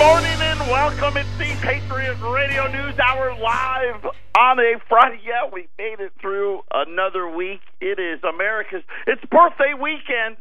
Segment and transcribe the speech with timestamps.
[0.00, 1.14] morning and welcome.
[1.18, 4.02] It's the Patriot Radio News Hour live
[4.34, 5.20] on a Friday.
[5.22, 7.60] Yeah, we made it through another week.
[7.82, 10.38] It is America's, it's birthday weekend.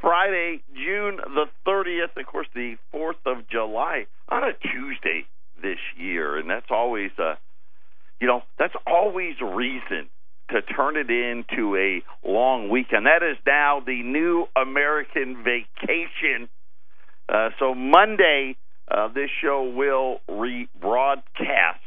[0.00, 5.26] Friday, June the 30th, of course, the 4th of July on a Tuesday
[5.60, 6.38] this year.
[6.38, 7.34] And that's always, a,
[8.22, 10.08] you know, that's always reason
[10.48, 13.04] to turn it into a long weekend.
[13.04, 16.48] That is now the new American vacation.
[17.28, 18.56] Uh, so Monday,
[18.88, 21.80] uh, this show will rebroadcast.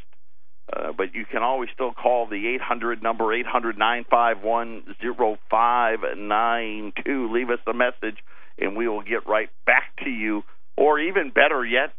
[0.72, 4.84] Uh, but you can always still call the 800 number, 800 951
[5.50, 7.32] 0592.
[7.32, 8.22] Leave us a message,
[8.56, 10.44] and we will get right back to you.
[10.76, 11.92] Or even better yet,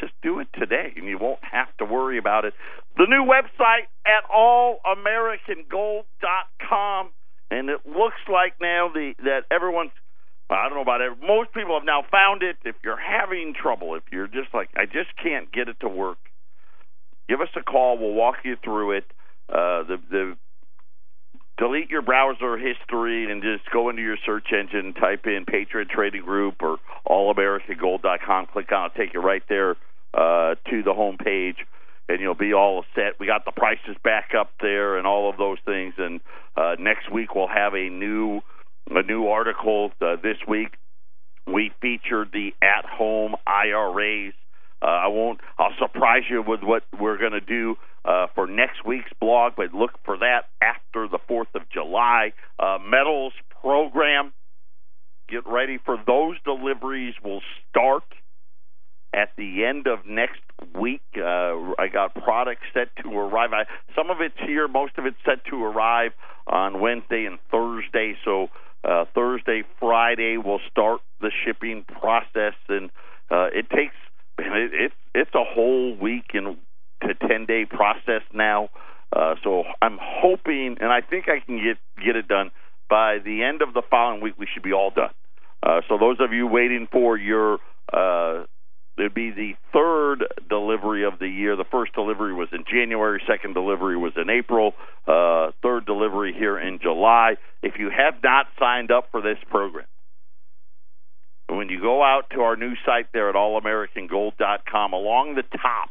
[0.00, 2.54] just do it today, and you won't have to worry about it.
[2.96, 7.10] The new website at allamericangold.com,
[7.50, 9.92] and it looks like now the that everyone's
[10.48, 11.12] I don't know about it.
[11.20, 12.56] Most people have now found it.
[12.64, 16.18] If you're having trouble, if you're just like, I just can't get it to work,
[17.28, 17.98] give us a call.
[17.98, 19.04] We'll walk you through it.
[19.48, 20.36] Uh, the the
[21.58, 26.22] delete your browser history and just go into your search engine, type in Patriot Trading
[26.22, 26.78] Group or
[27.08, 28.46] AllAmericanGold.com.
[28.52, 29.76] Click on it, take you right there
[30.14, 31.56] uh, to the home page,
[32.08, 33.18] and you'll be all set.
[33.18, 35.94] We got the prices back up there and all of those things.
[35.98, 36.20] And
[36.56, 38.40] uh, next week we'll have a new
[38.88, 40.74] a new article uh, this week.
[41.46, 44.34] We featured the at-home IRAs.
[44.82, 45.40] Uh, I won't.
[45.58, 49.72] I'll surprise you with what we're going to do uh, for next week's blog, but
[49.72, 52.32] look for that after the Fourth of July.
[52.58, 54.32] Uh, metals program.
[55.28, 57.14] Get ready for those deliveries.
[57.24, 58.04] Will start
[59.14, 60.40] at the end of next
[60.78, 61.02] week.
[61.16, 63.50] Uh, I got products set to arrive.
[63.52, 66.12] I, some of it's here, most of it's set to arrive
[66.46, 68.16] on Wednesday and Thursday.
[68.24, 68.48] So
[68.86, 72.90] uh, Thursday, Friday, we'll start the shipping process, and
[73.30, 73.94] uh, it takes
[74.38, 76.56] it, it, it's a whole week and
[77.02, 78.68] to ten day process now.
[79.14, 82.50] Uh, so I'm hoping, and I think I can get get it done
[82.88, 84.34] by the end of the following week.
[84.38, 85.14] We should be all done.
[85.62, 87.58] Uh, so those of you waiting for your
[87.92, 88.44] uh,
[88.98, 91.54] It'd be the third delivery of the year.
[91.54, 93.22] The first delivery was in January.
[93.26, 94.72] Second delivery was in April.
[95.06, 97.36] Uh, third delivery here in July.
[97.62, 99.84] If you have not signed up for this program,
[101.48, 105.90] when you go out to our new site there at allamericangold.com, along the top,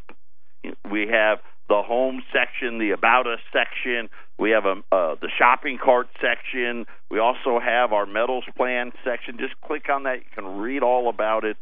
[0.91, 1.39] we have
[1.69, 4.09] the home section, the about us section.
[4.39, 6.87] We have a, uh, the shopping cart section.
[7.11, 9.37] We also have our metals plan section.
[9.37, 10.17] Just click on that.
[10.17, 11.57] You can read all about it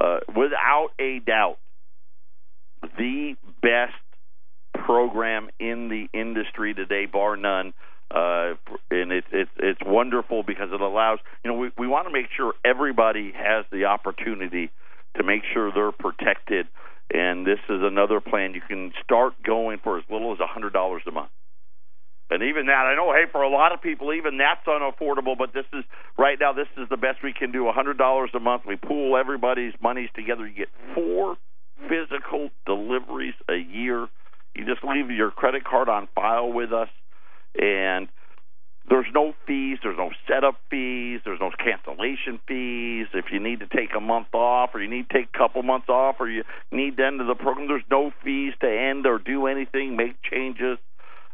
[0.00, 1.58] uh, without a doubt,
[2.96, 3.94] the best
[4.74, 7.72] program in the industry today, bar none.
[8.10, 8.54] Uh,
[8.90, 12.26] and it's it's it's wonderful because it allows you know we we want to make
[12.34, 14.70] sure everybody has the opportunity
[15.16, 16.66] to make sure they're protected.
[17.12, 20.72] And this is another plan you can start going for as little as a hundred
[20.72, 21.30] dollars a month.
[22.30, 25.36] And even that, I know, hey, for a lot of people, even that's unaffordable.
[25.36, 25.84] But this is
[26.18, 26.52] right now.
[26.52, 27.68] This is the best we can do.
[27.68, 28.62] A hundred dollars a month.
[28.66, 30.46] We pool everybody's monies together.
[30.46, 31.36] You get four
[31.88, 34.08] physical deliveries a year.
[34.54, 36.88] You just leave your credit card on file with us,
[37.54, 38.08] and
[38.90, 39.78] there's no fees.
[39.82, 41.20] There's no setup fees.
[41.24, 43.06] There's no cancellation fees.
[43.14, 45.62] If you need to take a month off, or you need to take a couple
[45.62, 49.18] months off, or you need to end the program, there's no fees to end or
[49.18, 50.78] do anything, make changes.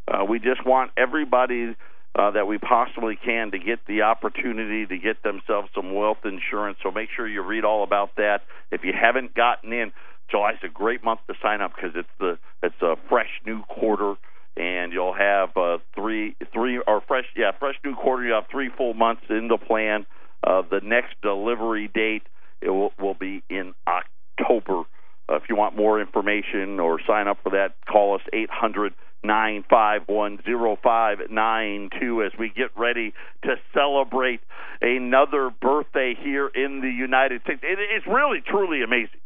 [0.07, 1.77] Uh, we just want everybody
[2.17, 6.79] uh, that we possibly can to get the opportunity to get themselves some wealth insurance.
[6.83, 8.43] So make sure you read all about that.
[8.71, 9.93] If you haven't gotten in,
[10.31, 14.15] July's a great month to sign up because it's the it's a fresh new quarter,
[14.57, 18.25] and you'll have uh, three three or fresh yeah fresh new quarter.
[18.25, 20.07] You have three full months in the plan.
[20.43, 22.23] Uh, the next delivery date
[22.61, 24.85] it will, will be in October.
[25.29, 28.93] Uh, if you want more information or sign up for that, call us eight hundred
[29.23, 34.41] nine five one zero five nine two as we get ready to celebrate
[34.83, 37.61] another birthday here in the United States.
[37.63, 39.21] It, it's really truly amazing.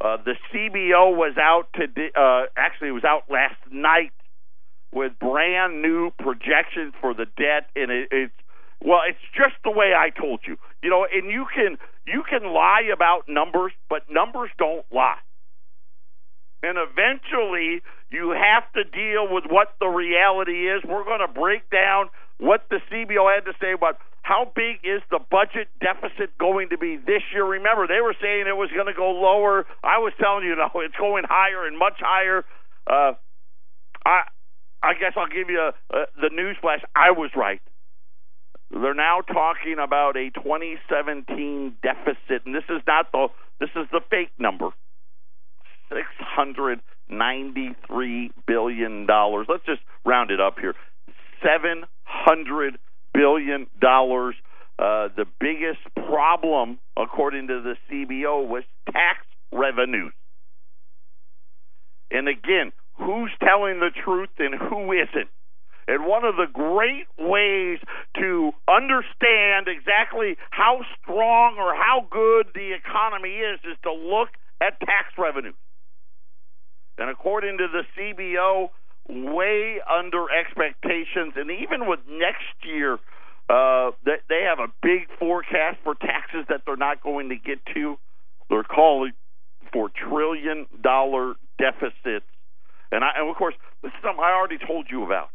[0.00, 2.10] Uh, the CBO was out today.
[2.16, 4.12] Uh, actually, it was out last night
[4.92, 8.34] with brand new projections for the debt, and it, it's
[8.84, 10.56] well, it's just the way I told you.
[10.82, 15.22] You know, and you can you can lie about numbers, but numbers don't lie.
[16.62, 20.82] And eventually, you have to deal with what the reality is.
[20.84, 25.02] We're going to break down what the CBO had to say about how big is
[25.10, 27.44] the budget deficit going to be this year.
[27.44, 29.66] Remember, they were saying it was going to go lower.
[29.82, 32.44] I was telling you, no, it's going higher and much higher.
[32.86, 33.14] Uh,
[34.06, 34.22] I,
[34.82, 36.80] I guess I'll give you a, a, the news flash.
[36.94, 37.60] I was right.
[38.72, 43.28] They're now talking about a 2017 deficit, and this is not the
[43.60, 44.70] this is the fake number.
[45.90, 49.46] Six hundred ninety-three billion dollars.
[49.48, 50.74] Let's just round it up here.
[51.42, 52.78] Seven hundred
[53.12, 54.36] billion dollars.
[54.78, 59.18] Uh, the biggest problem, according to the CBO, was tax
[59.52, 60.14] revenues.
[62.10, 65.28] And again, who's telling the truth and who isn't?
[65.88, 67.80] And one of the great ways
[68.16, 74.28] to understand exactly how strong or how good the economy is is to look
[74.60, 75.54] at tax revenues.
[76.98, 78.70] And according to the CBO,
[79.08, 81.34] way under expectations.
[81.36, 82.98] And even with next year,
[83.50, 87.98] uh, they have a big forecast for taxes that they're not going to get to.
[88.48, 89.12] They're calling
[89.72, 92.26] for trillion dollar deficits.
[92.92, 95.30] And, I, and of course, this is something I already told you about.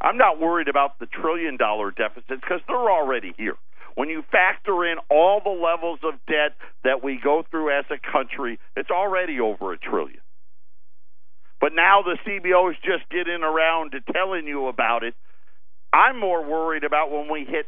[0.00, 3.56] I'm not worried about the trillion dollar deficits because they're already here.
[3.94, 7.98] When you factor in all the levels of debt that we go through as a
[8.12, 10.20] country, it's already over a trillion.
[11.60, 15.14] But now the CBO is just getting around to telling you about it.
[15.92, 17.66] I'm more worried about when we hit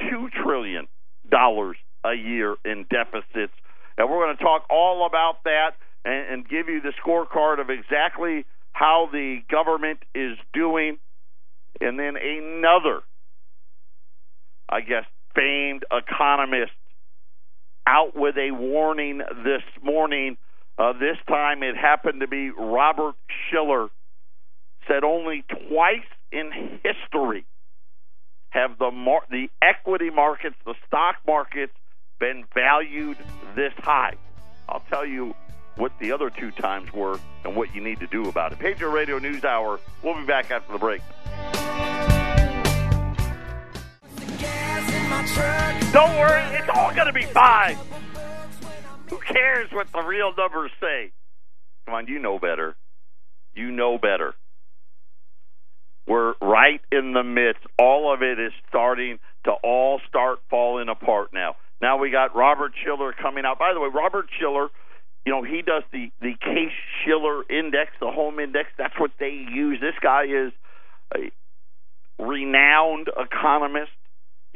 [0.00, 0.86] $2 trillion
[1.32, 3.52] a year in deficits.
[3.98, 5.72] And we're going to talk all about that
[6.04, 10.98] and, and give you the scorecard of exactly how the government is doing
[11.80, 13.02] and then another,
[14.68, 16.72] I guess, famed economist
[17.86, 20.36] out with a warning this morning.
[20.78, 23.14] Uh, this time it happened to be Robert
[23.50, 23.88] Shiller,
[24.88, 26.50] said only twice in
[26.82, 27.46] history
[28.50, 31.72] have the mar- the equity markets, the stock markets,
[32.18, 33.18] been valued
[33.54, 34.14] this high.
[34.68, 35.34] I'll tell you
[35.76, 38.58] what the other two times were and what you need to do about it.
[38.58, 39.78] Patriot Radio News Hour.
[40.02, 41.02] We'll be back after the break.
[45.92, 47.76] Don't worry, it's all going to be fine.
[49.08, 51.12] Who cares what the real numbers say?
[51.86, 52.76] Come on, you know better.
[53.54, 54.34] You know better.
[56.06, 57.62] We're right in the midst.
[57.78, 61.56] All of it is starting to all start falling apart now.
[61.80, 63.58] Now we got Robert Shiller coming out.
[63.58, 64.68] By the way, Robert Shiller,
[65.24, 66.72] you know, he does the the Case
[67.04, 68.68] Shiller Index, the home index.
[68.78, 69.80] That's what they use.
[69.80, 70.52] This guy is
[71.14, 71.30] a
[72.22, 73.90] renowned economist.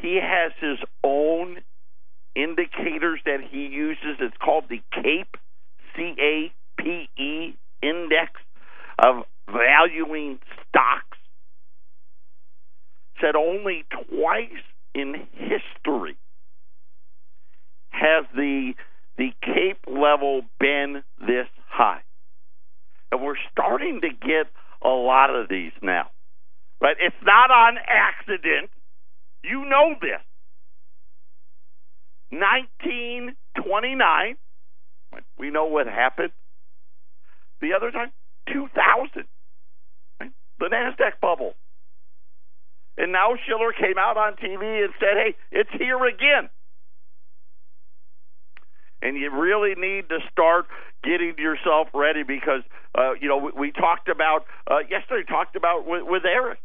[0.00, 1.58] He has his own
[2.34, 4.16] indicators that he uses.
[4.20, 5.36] It's called the CAPE,
[5.96, 8.32] C A P E Index
[8.98, 10.38] of valuing
[10.68, 11.18] stocks.
[13.20, 14.64] Said only twice
[14.94, 16.16] in history
[17.90, 18.72] has the
[19.18, 22.00] the CAPE level been this high.
[23.12, 24.46] And we're starting to get
[24.82, 26.08] a lot of these now.
[26.80, 26.96] Right?
[26.98, 28.70] It's not on accident.
[29.42, 30.20] You know this.
[32.30, 34.36] 1929,
[35.38, 36.32] we know what happened.
[37.60, 38.10] The other time,
[38.52, 39.26] 2000,
[40.20, 40.30] right?
[40.58, 41.54] the NASDAQ bubble.
[42.96, 46.48] And now Shiller came out on TV and said, hey, it's here again.
[49.02, 50.66] And you really need to start
[51.02, 52.62] getting yourself ready because,
[52.94, 56.58] uh, you know, we, we talked about, uh, yesterday, talked about with, with Eric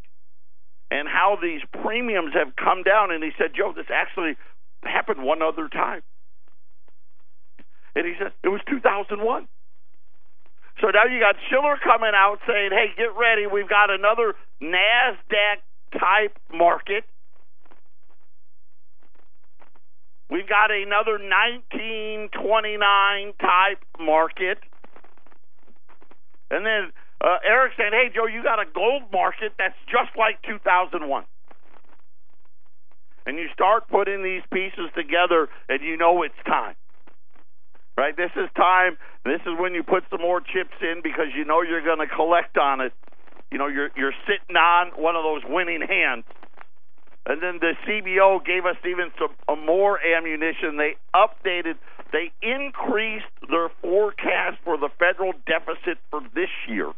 [0.91, 3.11] and how these premiums have come down.
[3.11, 4.35] And he said, Joe, this actually
[4.83, 6.03] happened one other time.
[7.95, 9.47] And he said, it was 2001.
[10.81, 13.47] So now you got Shiller coming out saying, hey, get ready.
[13.47, 15.63] We've got another NASDAQ
[15.97, 17.05] type market.
[20.29, 24.57] We've got another 1929 type market.
[26.51, 26.91] And then
[27.25, 31.25] uh, Eric said, "Hey Joe, you got a gold market that's just like 2001."
[33.25, 36.75] And you start putting these pieces together, and you know it's time.
[37.97, 38.15] Right?
[38.15, 38.97] This is time.
[39.23, 42.07] This is when you put some more chips in because you know you're going to
[42.07, 42.93] collect on it.
[43.51, 46.25] You know you're you're sitting on one of those winning hands.
[47.27, 50.77] And then the CBO gave us even some uh, more ammunition.
[50.77, 51.73] They updated,
[52.13, 56.93] they increased their forecast for the federal deficit for this year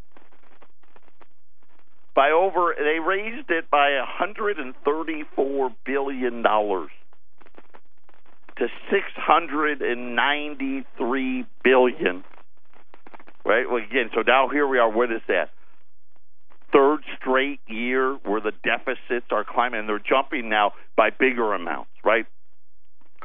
[2.18, 6.90] by over they raised it by 134 billion dollars
[8.58, 12.24] to 693 billion.
[13.46, 13.70] Right?
[13.70, 15.52] Well again so now here we are what is that?
[16.74, 21.92] Third straight year where the deficits are climbing and they're jumping now by bigger amounts
[22.04, 22.26] right?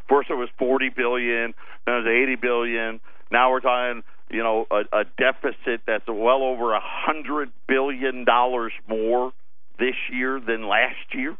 [0.06, 1.54] First it was 40 billion
[1.86, 3.00] then it was 80 billion.
[3.30, 8.72] Now we're talking you know, a, a deficit that's well over a hundred billion dollars
[8.88, 9.32] more
[9.78, 11.36] this year than last year.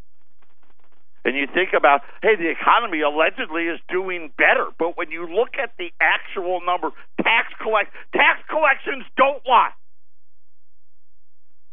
[1.25, 5.55] And you think about, hey, the economy allegedly is doing better, but when you look
[5.62, 6.91] at the actual number,
[7.23, 9.71] tax collect tax collections don't lie.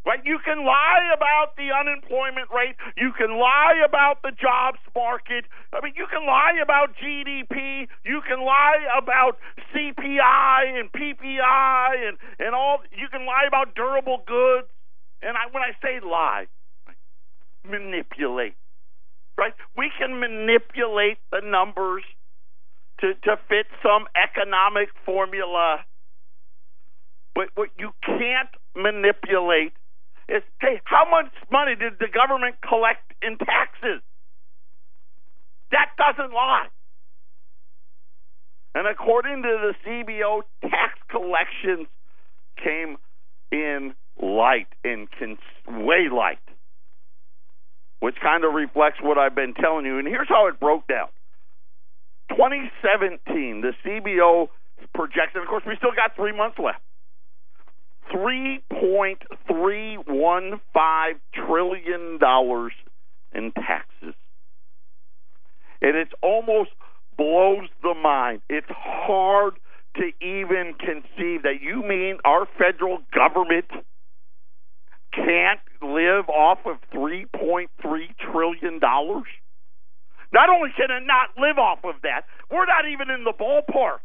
[0.06, 0.20] Right?
[0.26, 2.76] You can lie about the unemployment rate.
[2.96, 5.46] You can lie about the jobs market.
[5.74, 7.88] I mean, you can lie about GDP.
[8.06, 9.38] You can lie about
[9.76, 12.80] CPI and PPI and, and all.
[12.96, 14.68] You can lie about durable goods.
[15.22, 16.48] And I, when I say lie,
[17.70, 18.56] manipulate.
[19.38, 19.54] Right?
[19.78, 22.04] We can manipulate the numbers
[23.02, 25.86] to, to fit some economic formula.
[27.36, 29.74] But what you can't manipulate
[30.30, 34.02] is hey, how much money did the government collect in taxes?
[35.72, 36.68] That doesn't lie.
[38.76, 41.88] And according to the CBO, tax collections
[42.64, 42.98] came
[43.52, 45.08] in light, in
[45.68, 46.40] way light,
[48.00, 49.98] which kind of reflects what I've been telling you.
[49.98, 51.08] And here's how it broke down
[52.30, 54.50] 2017, the CBO
[54.94, 56.82] projected, of course, we still got three months left.
[58.14, 62.20] $3.315 trillion
[63.34, 64.16] in taxes.
[65.82, 66.72] And it almost
[67.18, 68.42] blows the mind.
[68.50, 69.54] It's hard
[69.96, 73.72] to even conceive that you mean our federal government
[75.14, 77.68] can't live off of $3.3
[78.32, 78.80] trillion?
[80.32, 84.00] Not only can it not live off of that, we're not even in the ballpark.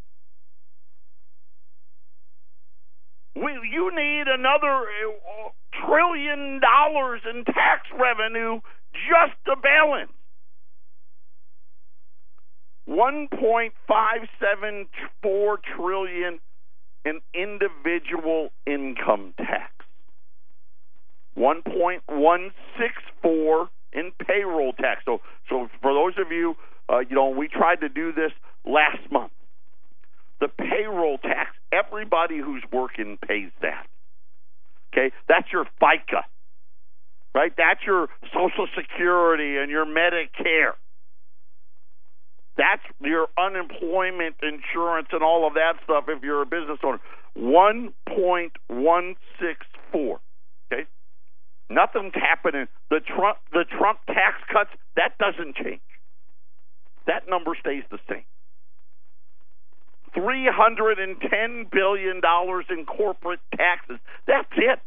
[3.35, 5.51] We, you need another uh,
[5.87, 8.61] trillion dollars in tax revenue
[8.93, 10.13] just to balance.
[12.89, 16.39] 1.574 trillion
[17.05, 19.73] in individual income tax.
[21.37, 25.03] 1.164 in payroll tax.
[25.05, 26.55] So so for those of you
[26.89, 28.31] uh, you know we tried to do this
[28.65, 29.33] last month.
[30.41, 33.87] The payroll tax Everybody who's working pays that.
[34.93, 35.11] Okay?
[35.29, 36.23] That's your FICA.
[37.35, 37.53] Right?
[37.57, 40.75] That's your Social Security and your Medicare.
[42.57, 47.01] That's your unemployment insurance and all of that stuff if you're a business owner.
[47.37, 50.19] 1.164.
[50.73, 50.87] Okay?
[51.69, 52.69] Nothing's happening.
[52.91, 55.81] The Trump the Trump tax cuts, that doesn't change.
[57.09, 58.23] That number stays the same.
[60.25, 62.21] $310 billion
[62.71, 63.99] in corporate taxes.
[64.27, 64.81] That's it.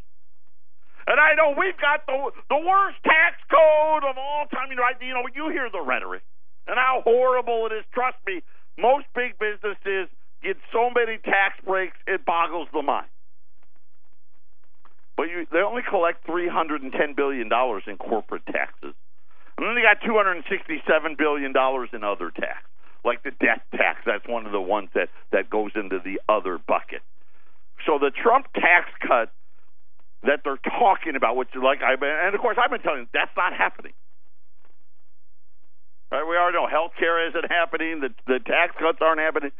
[1.07, 4.67] And I know we've got the the worst tax code of all time.
[4.69, 6.21] You know, I, you know, you hear the rhetoric
[6.67, 7.85] and how horrible it is.
[7.93, 8.43] Trust me,
[8.77, 10.11] most big businesses
[10.43, 13.07] get so many tax breaks it boggles the mind.
[15.15, 18.93] But you, they only collect three hundred and ten billion dollars in corporate taxes,
[19.57, 22.67] and then they got two hundred and sixty-seven billion dollars in other tax
[23.07, 24.01] like the death tax.
[24.05, 27.01] That's one of the ones that that goes into the other bucket.
[27.85, 29.31] So the Trump tax cut
[30.23, 33.07] that they're talking about, which is like I've and of course I've been telling you
[33.13, 33.93] that's not happening.
[36.11, 36.23] Right?
[36.27, 38.01] We already know health care isn't happening.
[38.01, 39.51] The the tax cuts aren't happening.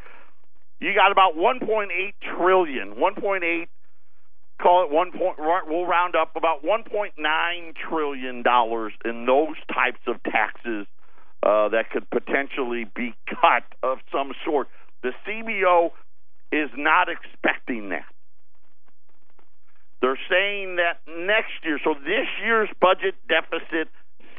[0.80, 1.90] You got about 1.8
[2.38, 3.68] trillion, 1.8
[4.62, 5.38] call it one point.
[5.40, 7.14] We'll round up about 1.9
[7.90, 10.88] trillion dollars in those types of taxes
[11.44, 14.68] uh, that could potentially be cut of some sort.
[15.04, 15.92] The CBO
[16.52, 18.06] is not expecting that.
[20.02, 23.90] They're saying that next year, so this year's budget deficit,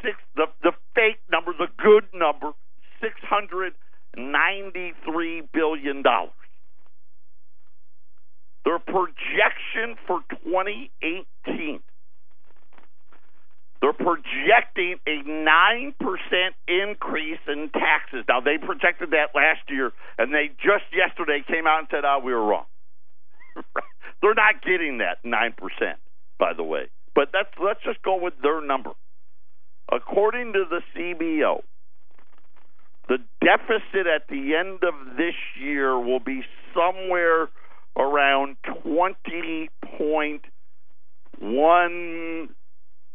[0.02, 2.52] six the the fake number, the good number,
[3.00, 3.74] six hundred
[4.16, 6.32] ninety three billion dollars.
[8.64, 11.80] Their projection for 2018
[13.88, 15.94] they're projecting a 9%
[16.66, 18.24] increase in taxes.
[18.28, 22.20] Now, they projected that last year, and they just yesterday came out and said, oh,
[22.22, 22.66] we were wrong.
[24.22, 25.52] They're not getting that 9%,
[26.38, 26.88] by the way.
[27.14, 28.90] But that's, let's just go with their number.
[29.90, 31.62] According to the CBO,
[33.08, 36.42] the deficit at the end of this year will be
[36.74, 37.48] somewhere
[37.96, 39.68] around 20.1
[41.40, 42.57] eight eight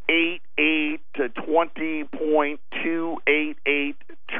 [0.10, 3.96] to twenty point two eight eight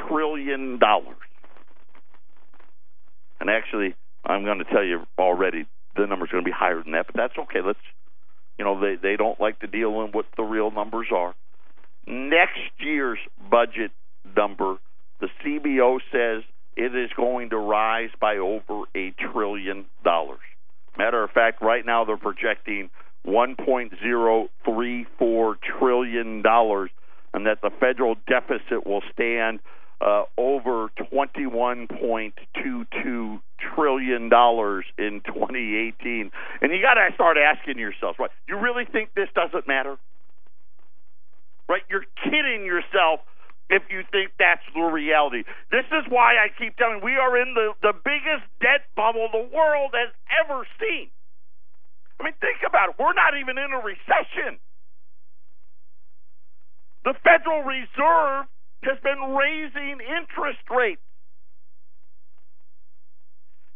[0.08, 1.16] trillion dollars.
[3.40, 3.94] And actually,
[4.24, 5.66] I'm going to tell you already
[5.96, 7.60] the number's going to be higher than that, but that's okay.
[7.64, 7.78] Let's,
[8.58, 11.34] you know, they they don't like to deal in what the real numbers are.
[12.06, 13.18] Next year's
[13.50, 13.90] budget
[14.36, 14.76] number,
[15.20, 16.42] the CBO says
[16.76, 20.40] it is going to rise by over a trillion dollars.
[20.96, 22.90] Matter of fact, right now they're projecting
[23.26, 26.42] $1.034 trillion
[27.34, 29.58] and that the federal deficit will stand
[30.00, 33.40] uh, over $21.22
[33.74, 36.30] trillion in 2018.
[36.60, 38.30] And you got to start asking yourself, right?
[38.46, 39.96] You really think this doesn't matter?
[41.68, 41.82] Right?
[41.88, 43.20] You're kidding yourself
[43.70, 45.44] if you think that's the reality.
[45.70, 49.48] This is why I keep telling we are in the, the biggest debt bubble the
[49.54, 50.10] world has
[50.44, 51.08] ever seen.
[52.24, 52.94] I mean, think about it.
[52.96, 54.56] We're not even in a recession.
[57.04, 58.48] The Federal Reserve
[58.80, 61.04] has been raising interest rates.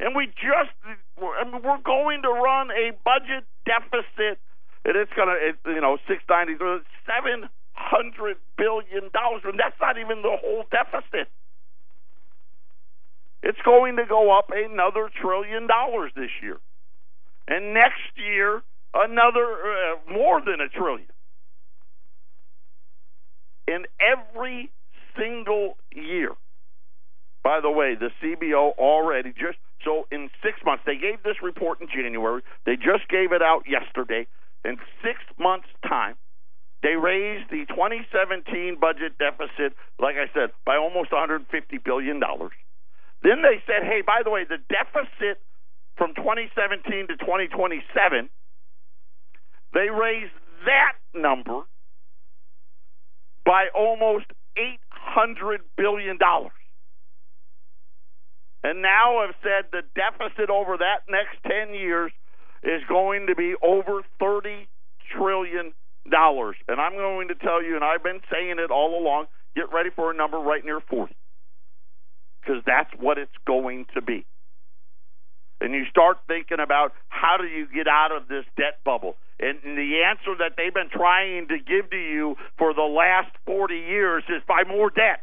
[0.00, 0.72] And we just,
[1.20, 4.40] I mean, we're going to run a budget deficit,
[4.88, 6.56] and it's going to, you know, 690,
[7.04, 11.28] 700 billion dollars, and that's not even the whole deficit.
[13.42, 16.56] It's going to go up another trillion dollars this year,
[17.48, 18.62] and next year
[18.94, 21.08] another uh, more than a trillion.
[23.66, 24.70] In every
[25.16, 26.32] single year.
[27.42, 31.80] By the way, the CBO already just so in six months they gave this report
[31.80, 32.42] in January.
[32.66, 34.26] They just gave it out yesterday.
[34.64, 36.16] In six months' time,
[36.82, 41.46] they raised the 2017 budget deficit, like I said, by almost 150
[41.78, 42.52] billion dollars.
[43.22, 45.40] Then they said, "Hey, by the way, the deficit
[45.98, 48.30] from 2017 to 2027,
[49.74, 50.32] they raised
[50.64, 51.62] that number
[53.44, 54.26] by almost
[54.56, 56.18] $800 billion.
[58.62, 62.12] And now have said the deficit over that next 10 years
[62.62, 64.66] is going to be over $30
[65.16, 65.72] trillion.
[66.10, 69.90] And I'm going to tell you, and I've been saying it all along, get ready
[69.94, 71.14] for a number right near 40.
[72.40, 74.24] Because that's what it's going to be.
[75.60, 79.16] And you start thinking about how do you get out of this debt bubble?
[79.40, 83.74] And the answer that they've been trying to give to you for the last 40
[83.74, 85.22] years is by more debt.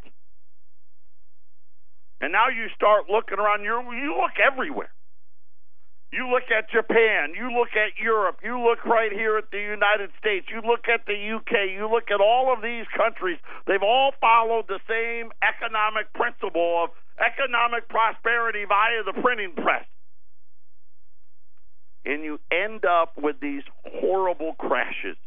[2.22, 4.92] And now you start looking around, you you look everywhere.
[6.12, 10.12] You look at Japan, you look at Europe, you look right here at the United
[10.18, 13.38] States, you look at the UK, you look at all of these countries.
[13.68, 19.84] They've all followed the same economic principle of economic prosperity via the printing press
[22.06, 25.18] and you end up with these horrible crashes.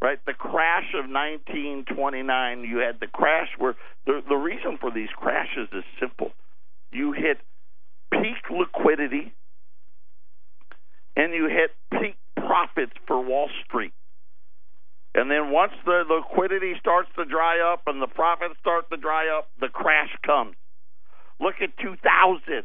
[0.00, 2.64] Right, the crash of 1929.
[2.64, 6.32] You had the crash where the the reason for these crashes is simple.
[6.90, 7.38] You hit
[8.10, 9.32] peak liquidity,
[11.16, 13.92] and you hit peak profits for Wall Street.
[15.14, 19.28] And then once the liquidity starts to dry up and the profits start to dry
[19.28, 20.56] up, the crash comes.
[21.38, 22.64] Look at 2000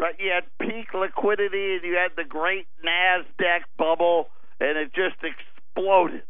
[0.00, 0.14] right?
[0.18, 6.22] You had peak liquidity and you had the great NASDAQ bubble, and it just exploded.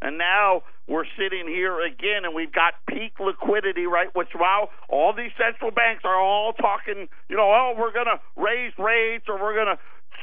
[0.00, 4.08] And now we're sitting here again, and we've got peak liquidity, right?
[4.14, 8.20] Which now all these central banks are all talking, you know, oh, we're going to
[8.36, 9.78] raise rates or we're going to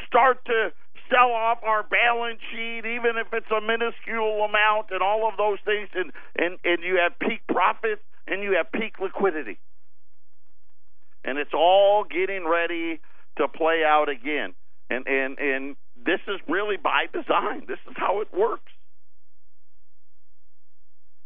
[0.07, 0.73] start to
[1.11, 5.59] sell off our balance sheet, even if it's a minuscule amount, and all of those
[5.65, 5.89] things.
[5.93, 9.59] And and and you have peak profits and you have peak liquidity
[11.23, 12.99] and it's all getting ready
[13.37, 14.53] to play out again.
[14.89, 17.63] And and and this is really by design.
[17.67, 18.71] This is how it works.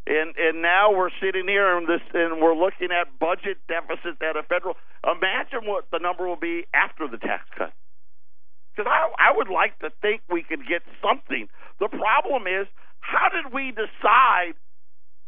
[0.05, 4.38] And and now we're sitting here and this and we're looking at budget deficits at
[4.38, 4.75] a federal.
[5.03, 7.73] Imagine what the number will be after the tax cut.
[8.75, 11.49] Because I I would like to think we could get something.
[11.79, 12.67] The problem is,
[13.01, 14.53] how did we decide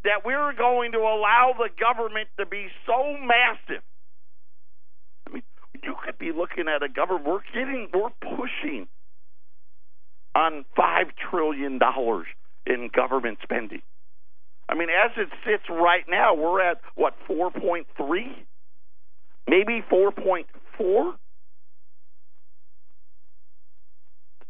[0.06, 3.84] that we're going to allow the government to be so massive
[5.84, 7.26] you could be looking at a government.
[7.28, 8.88] We're getting, we're pushing
[10.36, 12.28] on five trillion dollars
[12.66, 13.82] in government spending.
[14.68, 18.46] I mean, as it sits right now, we're at what four point three,
[19.48, 21.16] maybe four point four.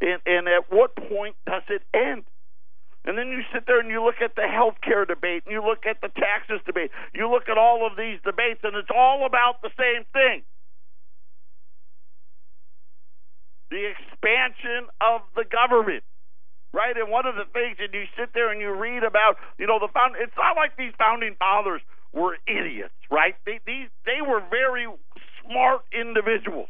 [0.02, 2.24] And, and at what point does it end?
[3.06, 5.64] And then you sit there and you look at the health care debate, and you
[5.66, 9.26] look at the taxes debate, you look at all of these debates, and it's all
[9.26, 10.44] about the same thing.
[13.70, 16.04] The expansion of the government.
[16.72, 16.96] Right?
[16.96, 19.80] And one of the things, and you sit there and you read about, you know,
[19.80, 20.16] the found.
[20.20, 21.82] It's not like these founding fathers
[22.14, 23.36] were idiots, right?
[23.46, 24.86] They these they were very
[25.42, 26.70] smart individuals,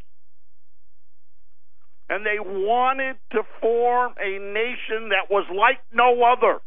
[2.10, 6.60] and they wanted to form a nation that was like no other.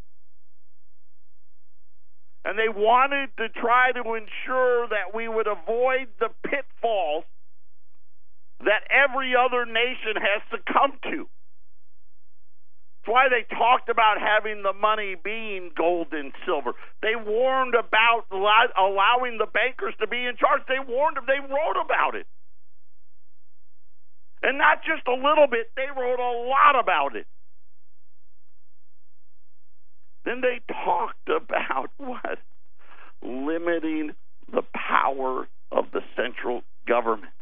[2.44, 7.24] And they wanted to try to ensure that we would avoid the pitfalls
[8.64, 11.28] that every other nation has succumbed to.
[13.02, 16.72] That's why they talked about having the money being gold and silver.
[17.02, 20.62] They warned about allowing the bankers to be in charge.
[20.68, 21.24] They warned them.
[21.26, 22.26] They wrote about it.
[24.42, 27.26] And not just a little bit, they wrote a lot about it.
[30.24, 32.38] Then they talked about what?
[33.20, 34.12] Limiting
[34.52, 37.32] the power of the central government.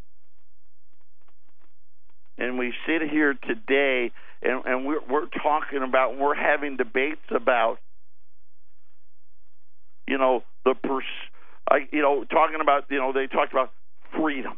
[2.40, 4.10] And we sit here today
[4.42, 7.76] and, and we're, we're talking about, we're having debates about,
[10.08, 11.04] you know, the pers-
[11.70, 13.70] I, you know, talking about, you know, they talked about
[14.16, 14.54] freedom.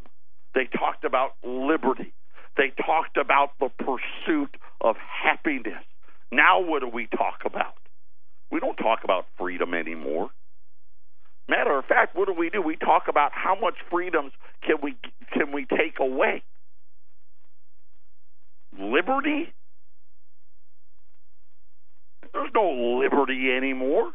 [0.54, 2.12] They talked about liberty.
[2.56, 5.82] They talked about the pursuit of happiness.
[6.30, 7.74] Now, what do we talk about?
[8.52, 10.30] We don't talk about freedom anymore.
[11.48, 12.62] Matter of fact, what do we do?
[12.62, 14.32] We talk about how much freedoms
[14.64, 14.96] can we
[15.32, 16.42] can we take away?
[19.06, 19.52] Liberty?
[22.32, 24.12] There's no liberty anymore.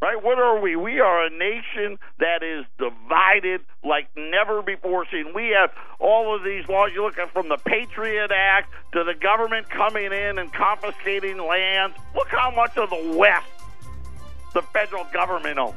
[0.00, 0.22] Right?
[0.22, 0.76] What are we?
[0.76, 5.32] We are a nation that is divided like never before seen.
[5.34, 6.90] We have all of these laws.
[6.94, 11.96] You look at from the Patriot Act to the government coming in and confiscating lands.
[12.14, 13.46] Look how much of the West
[14.54, 15.74] the federal government owns.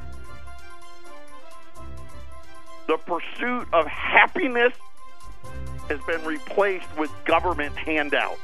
[2.88, 4.74] The pursuit of happiness
[5.92, 8.40] has been replaced with government handouts.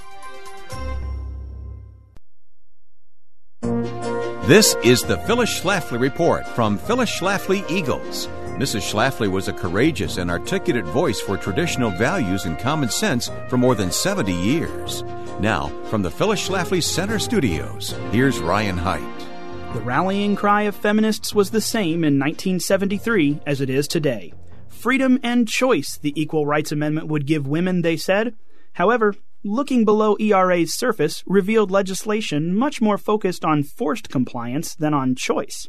[4.47, 8.27] This is the Phyllis Schlafly Report from Phyllis Schlafly Eagles.
[8.57, 8.81] Mrs.
[8.81, 13.75] Schlafly was a courageous and articulate voice for traditional values and common sense for more
[13.75, 15.03] than 70 years.
[15.39, 19.73] Now, from the Phyllis Schlafly Center Studios, here's Ryan Haidt.
[19.73, 24.33] The rallying cry of feminists was the same in 1973 as it is today.
[24.77, 28.35] Freedom and choice, the Equal Rights Amendment would give women, they said.
[28.73, 35.15] However, looking below ERA's surface revealed legislation much more focused on forced compliance than on
[35.15, 35.67] choice.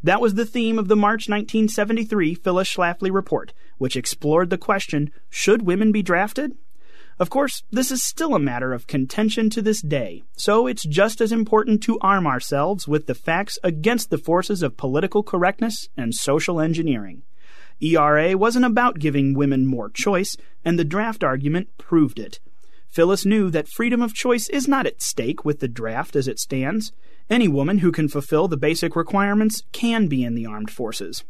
[0.00, 5.10] That was the theme of the March 1973 Phyllis Schlafly report, which explored the question
[5.28, 6.56] should women be drafted?
[7.18, 11.20] Of course, this is still a matter of contention to this day, so it's just
[11.20, 16.14] as important to arm ourselves with the facts against the forces of political correctness and
[16.14, 17.24] social engineering.
[17.80, 22.40] ERA wasn't about giving women more choice, and the draft argument proved it.
[22.88, 26.38] Phyllis knew that freedom of choice is not at stake with the draft as it
[26.38, 26.92] stands.
[27.28, 31.24] Any woman who can fulfill the basic requirements can be in the armed forces.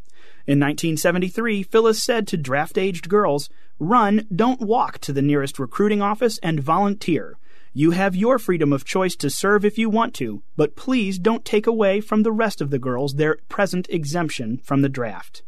[0.46, 3.48] In 1973, Phyllis said to draft aged girls,
[3.80, 7.36] Run, don't walk to the nearest recruiting office and volunteer.
[7.72, 11.44] You have your freedom of choice to serve if you want to, but please don't
[11.44, 15.42] take away from the rest of the girls their present exemption from the draft.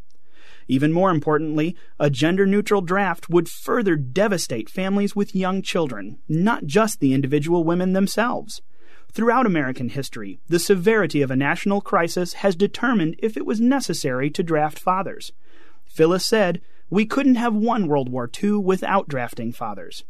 [0.68, 6.66] Even more importantly, a gender neutral draft would further devastate families with young children, not
[6.66, 8.60] just the individual women themselves.
[9.10, 14.28] Throughout American history, the severity of a national crisis has determined if it was necessary
[14.30, 15.32] to draft fathers.
[15.86, 20.04] Phyllis said, We couldn't have won World War II without drafting fathers.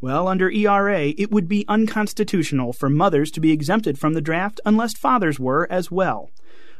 [0.00, 4.60] Well, under ERA, it would be unconstitutional for mothers to be exempted from the draft
[4.64, 6.30] unless fathers were as well.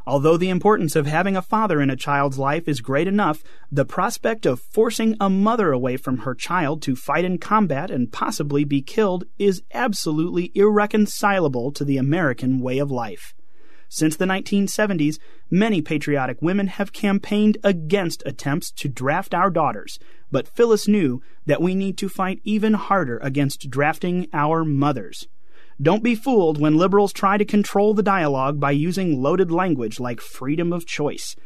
[0.08, 3.84] Although the importance of having a father in a child's life is great enough, the
[3.84, 8.64] prospect of forcing a mother away from her child to fight in combat and possibly
[8.64, 13.34] be killed is absolutely irreconcilable to the American way of life.
[13.90, 15.18] Since the 1970s,
[15.50, 19.98] many patriotic women have campaigned against attempts to draft our daughters,
[20.30, 25.28] but Phyllis knew that we need to fight even harder against drafting our mothers.
[25.80, 30.20] Don't be fooled when liberals try to control the dialogue by using loaded language like
[30.20, 31.36] freedom of choice.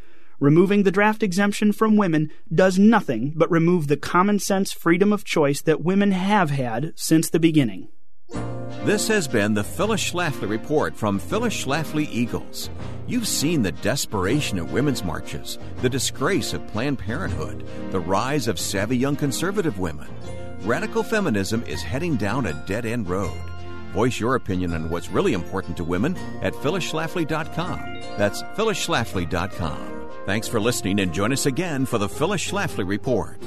[0.40, 5.24] Removing the draft exemption from women does nothing but remove the common sense freedom of
[5.24, 7.88] choice that women have had since the beginning.
[8.84, 12.70] This has been the Phyllis Schlafly Report from Phyllis Schlafly Eagles.
[13.06, 18.58] You've seen the desperation of women's marches, the disgrace of Planned Parenthood, the rise of
[18.58, 20.08] savvy young conservative women.
[20.62, 23.51] Radical feminism is heading down a dead end road.
[23.92, 28.00] Voice your opinion on what's really important to women at phyllisschlafly.com.
[28.16, 30.10] That's phyllisschlafly.com.
[30.26, 33.40] Thanks for listening and join us again for the Phyllis Schlafly Report.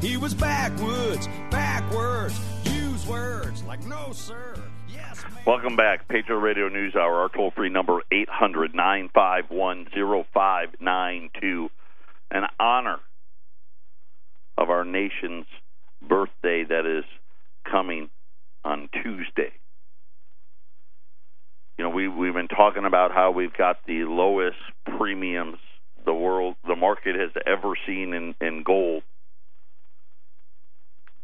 [0.00, 4.54] He was backwoods, backwards, use words like no, sir.
[4.88, 6.08] Yes, Welcome back.
[6.08, 7.20] Patriot Radio News Hour.
[7.20, 9.86] Our toll free number 800 951
[10.32, 11.70] 0592
[12.30, 12.98] an honor
[14.56, 15.46] of our nation's
[16.06, 17.04] birthday that is
[17.70, 18.10] coming
[18.64, 19.52] on Tuesday.
[21.78, 24.58] You know, we we've been talking about how we've got the lowest
[24.98, 25.58] premiums,
[26.04, 29.02] the world, the market has ever seen in, in gold.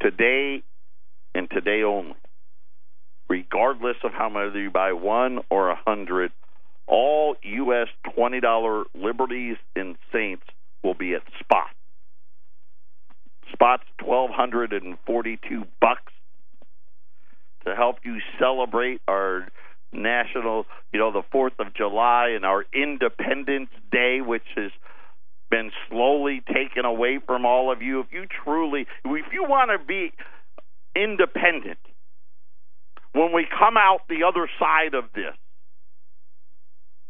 [0.00, 0.62] Today
[1.34, 2.16] and today only,
[3.28, 6.32] regardless of how much you buy one or a hundred,
[6.86, 7.88] all U.S.
[8.14, 10.44] twenty dollar Liberties and Saints
[10.86, 11.68] will be at spot.
[13.52, 16.12] Spot's twelve hundred and forty two bucks
[17.66, 19.48] to help you celebrate our
[19.92, 24.70] national, you know, the 4th of July and our Independence Day, which has
[25.50, 28.00] been slowly taken away from all of you.
[28.00, 30.12] If you truly, if you want to be
[30.94, 31.78] independent,
[33.12, 35.34] when we come out the other side of this,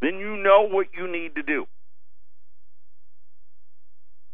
[0.00, 1.66] then you know what you need to do.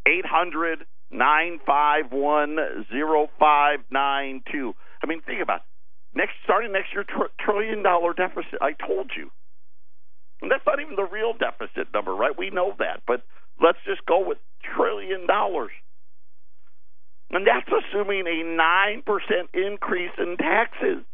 [0.06, 2.56] 800 951
[2.88, 4.74] 0592.
[5.02, 5.62] I mean, think about it.
[6.14, 8.60] Next, starting next year, tr- trillion dollar deficit.
[8.60, 9.30] I told you.
[10.40, 12.36] And that's not even the real deficit number, right?
[12.36, 13.02] We know that.
[13.06, 13.22] But
[13.62, 14.38] let's just go with
[14.76, 15.70] trillion dollars.
[17.30, 19.02] And that's assuming a 9%
[19.54, 21.04] increase in taxes.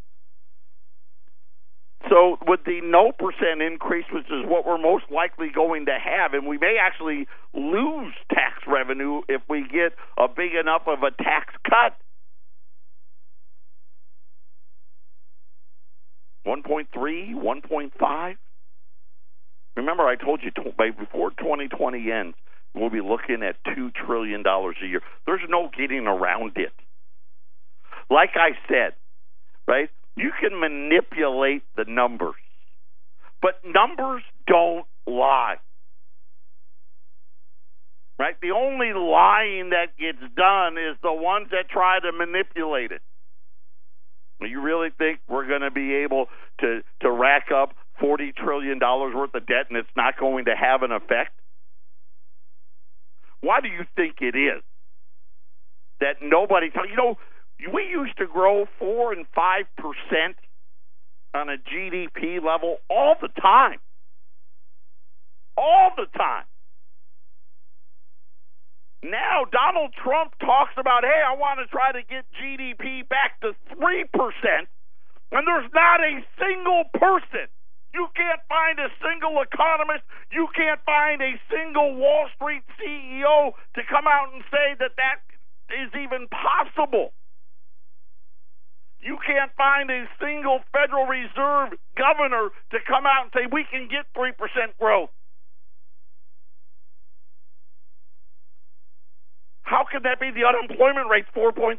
[2.08, 6.32] So, with the no percent increase, which is what we're most likely going to have,
[6.32, 11.10] and we may actually lose tax revenue if we get a big enough of a
[11.10, 11.98] tax cut.
[16.46, 16.86] 1.3,
[17.34, 18.36] 1.5.
[19.76, 20.50] Remember, I told you
[20.98, 22.36] before 2020 ends,
[22.74, 25.02] we'll be looking at $2 trillion a year.
[25.26, 26.72] There's no getting around it.
[28.10, 28.94] Like I said,
[29.66, 29.90] right?
[30.18, 32.34] You can manipulate the numbers,
[33.40, 35.56] but numbers don't lie.
[38.18, 38.34] Right?
[38.42, 43.00] The only lying that gets done is the ones that try to manipulate it.
[44.40, 46.26] You really think we're going to be able
[46.60, 50.54] to to rack up forty trillion dollars worth of debt and it's not going to
[50.56, 51.32] have an effect?
[53.40, 54.62] Why do you think it is
[56.00, 56.70] that nobody?
[56.88, 57.18] You know,
[57.72, 60.36] we used to grow four and five percent
[61.34, 63.78] on a GDP level all the time,
[65.56, 66.44] all the time.
[69.02, 73.54] Now Donald Trump talks about, hey, I want to try to get GDP back to
[73.70, 74.04] 3%,
[75.30, 77.46] and there's not a single person.
[77.94, 80.04] You can't find a single economist.
[80.30, 85.22] You can't find a single Wall Street CEO to come out and say that that
[85.72, 87.12] is even possible.
[89.00, 93.88] You can't find a single Federal Reserve governor to come out and say we can
[93.88, 94.34] get 3%
[94.80, 95.10] growth.
[99.62, 100.30] How can that be?
[100.30, 101.78] The unemployment rate's 4.3%.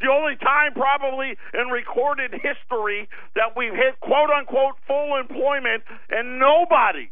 [0.00, 6.38] the only time probably in recorded history that we've hit quote unquote full employment and
[6.38, 7.10] nobody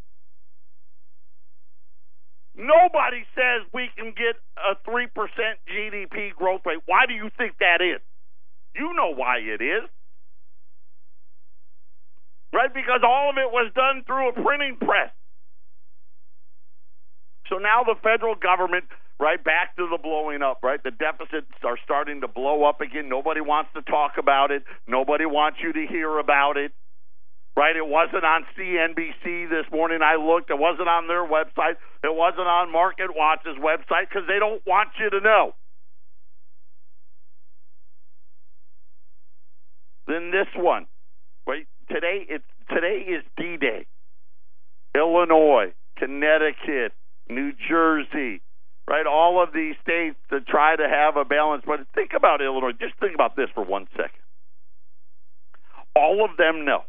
[2.93, 5.07] nobody says we can get a 3%
[5.69, 6.81] GDP growth rate.
[6.87, 8.01] Why do you think that is?
[8.75, 9.89] You know why it is.
[12.53, 12.73] Right?
[12.73, 15.11] Because all of it was done through a printing press.
[17.49, 18.85] So now the federal government,
[19.19, 20.83] right, back to the blowing up, right?
[20.83, 23.09] The deficits are starting to blow up again.
[23.09, 24.63] Nobody wants to talk about it.
[24.87, 26.73] Nobody wants you to hear about it.
[27.61, 27.77] Right?
[27.77, 29.99] It wasn't on CNBC this morning.
[30.03, 30.49] I looked.
[30.49, 31.77] It wasn't on their website.
[32.03, 35.53] It wasn't on Market Watch's website because they don't want you to know.
[40.07, 40.87] Then this one,
[41.47, 41.67] right?
[41.91, 43.85] Today it's today is D-Day.
[44.95, 46.95] Illinois, Connecticut,
[47.29, 48.41] New Jersey,
[48.89, 49.07] right?
[49.07, 51.65] All of these states to try to have a balance.
[51.67, 52.73] But think about Illinois.
[52.73, 54.25] Just think about this for one second.
[55.95, 56.85] All of them know.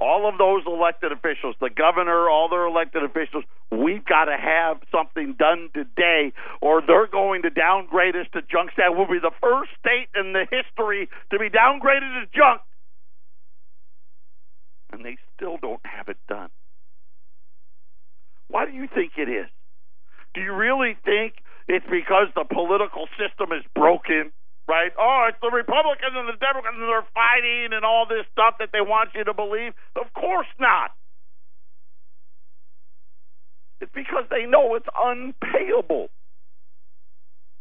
[0.00, 4.78] All of those elected officials, the governor, all their elected officials, we've got to have
[4.92, 8.94] something done today, or they're going to downgrade us to junk status.
[8.96, 12.62] We'll be the first state in the history to be downgraded to junk.
[14.92, 16.50] And they still don't have it done.
[18.46, 19.46] Why do you think it is?
[20.32, 21.34] Do you really think
[21.66, 24.30] it's because the political system is broken?
[24.68, 24.92] Right?
[25.00, 28.68] Oh, it's the Republicans and the Democrats and they're fighting and all this stuff that
[28.70, 29.72] they want you to believe.
[29.96, 30.92] Of course not.
[33.80, 36.08] It's because they know it's unpayable.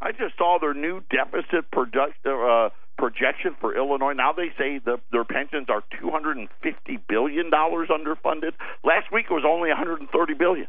[0.01, 4.13] I just saw their new deficit product, uh, projection for Illinois.
[4.13, 8.51] Now they say the, their pensions are 250 billion dollars underfunded.
[8.83, 10.67] Last week it was only 130 billion.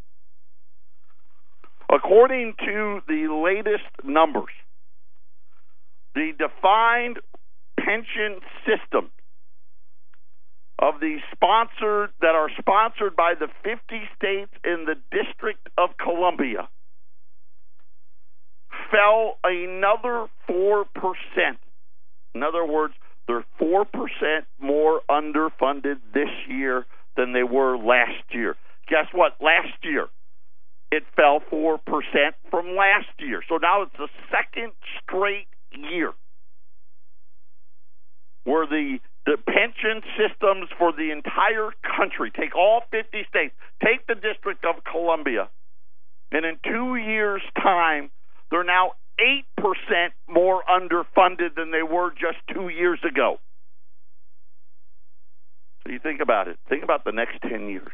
[1.90, 4.52] According to the latest numbers,
[6.14, 7.18] the defined
[7.78, 9.10] pension system
[10.78, 13.78] of the sponsored that are sponsored by the 50
[14.16, 16.68] states in the District of Columbia
[18.90, 20.84] fell another 4%.
[22.34, 22.94] In other words,
[23.26, 23.84] they're 4%
[24.60, 28.56] more underfunded this year than they were last year.
[28.88, 29.32] Guess what?
[29.40, 30.06] Last year,
[30.90, 31.78] it fell 4%
[32.50, 33.42] from last year.
[33.48, 36.12] So now it's the second straight year
[38.44, 43.54] where the the pension systems for the entire country, take all 50 states,
[43.84, 45.50] take the District of Columbia,
[46.32, 48.10] and in two years' time,
[48.50, 49.44] they're now 8%
[50.28, 53.38] more underfunded than they were just two years ago.
[55.84, 56.58] So you think about it.
[56.70, 57.92] Think about the next 10 years.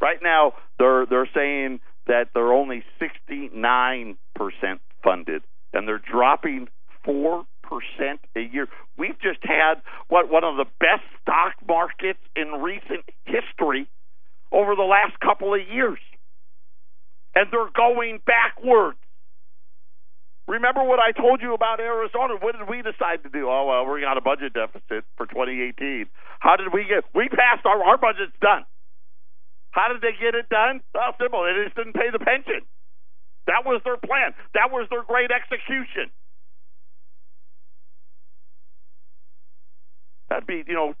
[0.00, 4.16] Right now, they're they're saying that they're only 69%
[5.04, 6.68] funded, and they're dropping
[7.04, 8.66] four percent a year.
[8.98, 13.88] We've just had what one of the best stock markets in recent history
[14.52, 15.98] over the last couple of years.
[17.34, 18.98] And they're going backwards.
[20.48, 22.34] Remember what I told you about Arizona?
[22.40, 23.46] What did we decide to do?
[23.46, 26.06] Oh well, we got a budget deficit for 2018.
[26.40, 27.04] How did we get?
[27.14, 28.66] We passed our our budget's done.
[29.70, 30.80] How did they get it done?
[30.92, 31.46] Well, simple.
[31.46, 32.66] They just didn't pay the pension.
[33.50, 34.32] That was their plan.
[34.54, 36.12] That was their great execution.
[40.28, 40.94] That'd be, you know,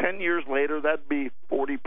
[0.00, 1.78] 10 years later, that'd be 40%.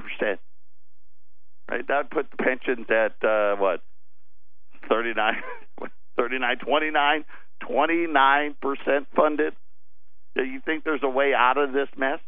[1.72, 1.88] Right?
[1.88, 3.80] That'd put the pensions at, uh, what,
[4.90, 5.36] 39,
[6.18, 7.26] 39, 29,
[7.64, 9.54] 29% funded.
[10.36, 12.20] Do you think there's a way out of this mess?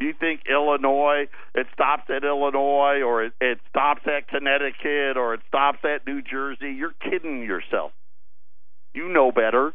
[0.00, 5.40] You think Illinois, it stops at Illinois, or it, it stops at Connecticut, or it
[5.48, 6.72] stops at New Jersey?
[6.72, 7.92] You're kidding yourself.
[8.94, 9.74] You know better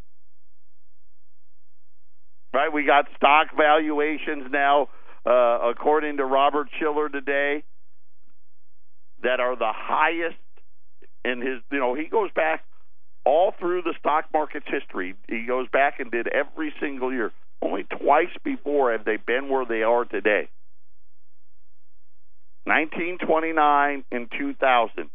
[2.55, 2.71] right?
[2.71, 4.88] We got stock valuations now,
[5.25, 7.63] uh, according to Robert Shiller today,
[9.21, 10.38] that are the highest
[11.25, 11.61] in his.
[11.71, 12.63] You know, he goes back
[13.25, 15.15] all through the stock market's history.
[15.27, 17.31] He goes back and did every single year.
[17.61, 20.49] Only twice before have they been where they are today.
[22.65, 25.09] 1929 and 2000,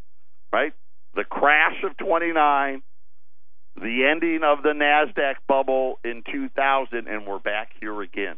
[0.51, 0.73] right?
[1.15, 2.81] The crash of 29
[3.75, 8.35] the ending of the NASDAQ bubble in 2000, and we're back here again.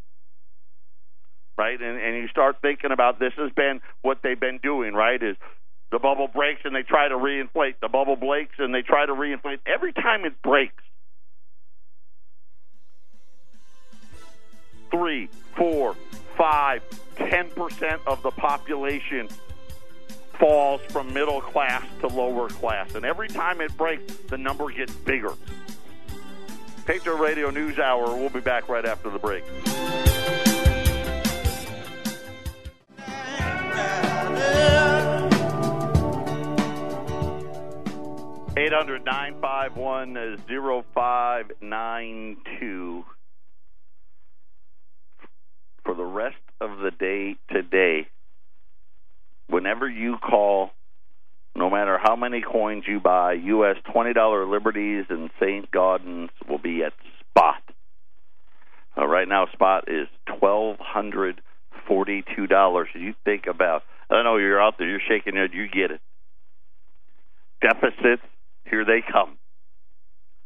[1.57, 1.79] Right?
[1.79, 5.21] And, and you start thinking about this has been what they've been doing, right?
[5.21, 5.35] Is
[5.91, 7.75] the bubble breaks and they try to reinflate.
[7.81, 9.59] The bubble breaks and they try to reinflate.
[9.65, 10.83] Every time it breaks,
[14.93, 15.27] three,
[15.57, 15.95] four,
[16.37, 16.83] five,
[17.15, 19.27] ten percent of the population
[20.39, 22.93] falls from middle class to lower class.
[22.95, 25.33] And every time it breaks, the number gets bigger.
[26.85, 28.15] Patriot Radio News Hour.
[28.15, 29.43] We'll be back right after the break.
[38.55, 43.03] Eight hundred nine five one zero five nine two.
[45.85, 48.07] For the rest of the day today,
[49.47, 50.71] whenever you call,
[51.55, 53.75] no matter how many coins you buy, U.S.
[53.93, 55.69] $20 Liberties and St.
[55.71, 56.93] Gaudens will be at
[57.29, 57.61] spot.
[58.97, 60.07] Uh, right now, spot is
[60.41, 62.85] $1,242.
[62.95, 65.99] You think about, I know you're out there, you're shaking your head, you get it.
[67.61, 68.23] Deficits,
[68.65, 69.37] here they come.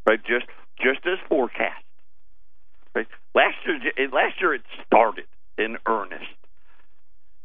[0.07, 0.45] Right, just
[0.81, 1.83] just as forecast.
[2.95, 5.25] Right, last year, last year it started
[5.57, 6.25] in earnest.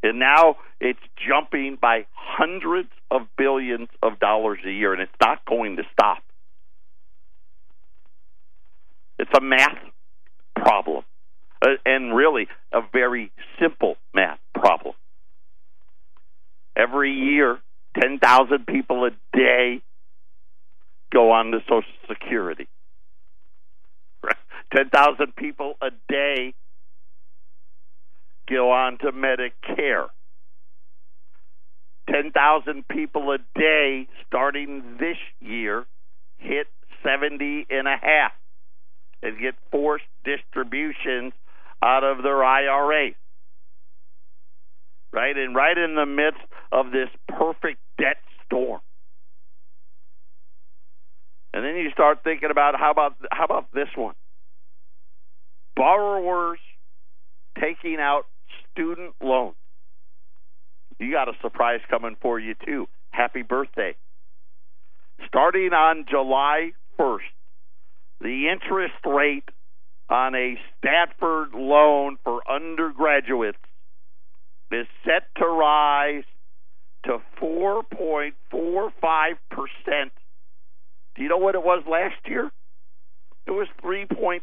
[0.03, 5.45] And now it's jumping by hundreds of billions of dollars a year, and it's not
[5.45, 6.23] going to stop.
[9.19, 9.79] It's a math
[10.57, 11.05] problem,
[11.61, 14.95] uh, and really a very simple math problem.
[16.75, 17.59] Every year,
[18.01, 19.83] 10,000 people a day
[21.13, 22.67] go on to Social Security.
[24.75, 26.55] 10,000 people a day
[28.49, 30.07] go on to Medicare.
[32.11, 35.87] 10,000 people a day starting this year
[36.39, 36.67] hit
[37.05, 38.33] 70 and a half
[39.23, 41.33] and get forced distributions
[41.83, 43.11] out of their IRA.
[45.13, 45.37] Right?
[45.37, 46.41] And right in the midst
[46.73, 48.17] of this perfect debt
[48.47, 48.81] storm.
[51.55, 54.15] And then you start thinking about how about how about this one?
[55.77, 56.59] Borrowers
[57.61, 58.25] taking out
[58.71, 59.55] student loans.
[60.99, 62.89] You got a surprise coming for you, too.
[63.11, 63.97] Happy birthday.
[65.27, 67.19] Starting on July 1st,
[68.21, 69.49] the interest rate
[70.09, 73.59] on a Stafford loan for undergraduates
[74.71, 76.25] is set to rise
[77.05, 78.33] to 4.45%.
[81.15, 82.51] Do you know what it was last year?
[83.47, 84.41] It was 3.76.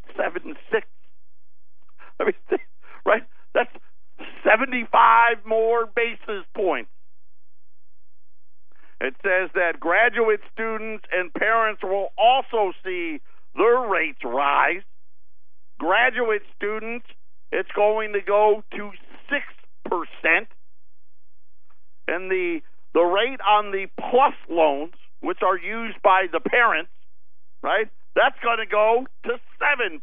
[2.22, 2.34] I mean,
[3.06, 3.24] right?
[3.54, 3.72] That's
[4.44, 6.90] 75 more basis points.
[9.02, 13.22] It says that graduate students and parents will also see
[13.56, 14.82] their rates rise.
[15.80, 17.06] Graduate students,
[17.52, 18.92] it's going to go to
[19.32, 20.48] 6%.
[22.08, 22.60] And the
[22.94, 26.90] the rate on the plus loans, which are used by the parents,
[27.62, 27.88] right?
[28.16, 30.02] That's going to go to 7%.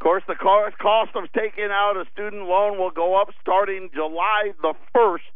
[0.00, 4.52] Of course, the cost of taking out a student loan will go up starting July
[4.60, 5.30] the 1st.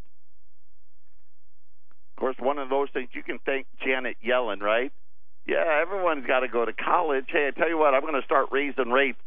[2.17, 4.93] Of course, one of those things you can thank Janet Yellen, right?
[5.47, 7.27] Yeah, everyone's got to go to college.
[7.29, 9.19] Hey, I tell you what, I'm going to start raising rates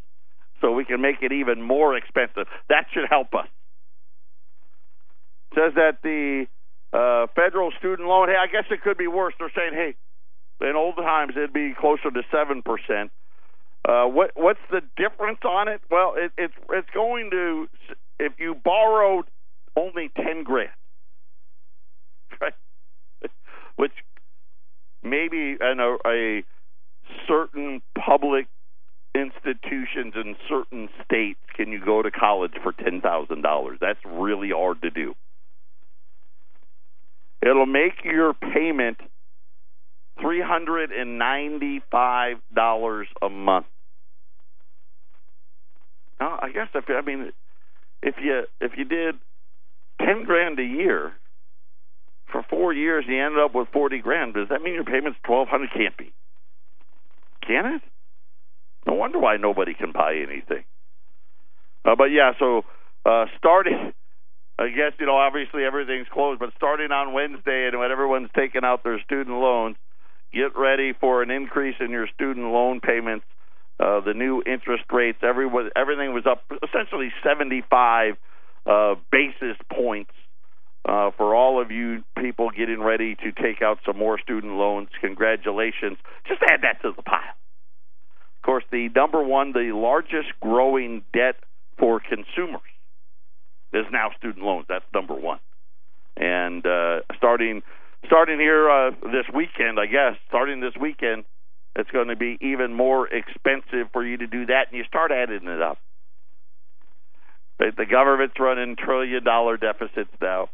[0.59, 2.45] so we can make it even more expensive.
[2.69, 3.47] That should help us.
[5.55, 6.45] Says that the
[6.93, 9.33] uh, federal student loan, hey, I guess it could be worse.
[9.39, 9.95] They're saying, hey,
[10.61, 13.11] in old times it'd be closer to seven percent.
[13.87, 15.81] Uh, what what's the difference on it?
[15.89, 17.67] Well, it, it's it's going to
[18.19, 19.25] if you borrowed
[19.75, 20.69] only ten grand,
[22.41, 22.53] right?
[23.75, 23.93] Which
[25.03, 26.43] maybe in a, a
[27.27, 28.47] certain public
[29.15, 33.79] institutions in certain states can you go to college for ten thousand dollars.
[33.81, 35.15] That's really hard to do.
[37.41, 38.99] It'll make your payment
[40.21, 43.65] three hundred and ninety-five dollars a month.
[46.19, 47.31] Now, I guess if I mean,
[48.01, 49.15] if you if you did
[49.99, 51.13] ten grand a year
[52.31, 54.35] for four years, you ended up with forty grand.
[54.35, 55.71] Does that mean your payment's twelve hundred?
[55.73, 56.13] Can't be.
[57.45, 57.81] Can it?
[58.87, 60.63] No wonder why nobody can buy anything.
[61.83, 62.61] Uh, but yeah, so
[63.05, 63.93] uh, starting
[64.61, 68.61] I guess you know obviously everything's closed, but starting on Wednesday and when everyone's taking
[68.63, 69.75] out their student loans,
[70.33, 73.25] get ready for an increase in your student loan payments.
[73.79, 78.15] Uh, the new interest rates, everyone, everything was up essentially 75
[78.65, 80.11] uh, basis points
[80.87, 84.89] uh, for all of you people getting ready to take out some more student loans.
[85.01, 85.97] Congratulations!
[86.27, 87.35] Just add that to the pile.
[88.37, 91.35] Of course, the number one, the largest growing debt
[91.77, 92.61] for consumers
[93.73, 94.65] is now student loans.
[94.67, 95.39] That's number one.
[96.17, 97.61] And uh, starting
[98.05, 101.25] starting here uh, this weekend, I guess, starting this weekend,
[101.75, 105.11] it's going to be even more expensive for you to do that, and you start
[105.11, 105.77] adding it up.
[107.59, 110.49] The government's running trillion dollar deficits now.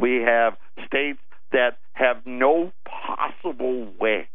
[0.00, 0.54] We have
[0.86, 1.20] states
[1.52, 4.28] that have no possible way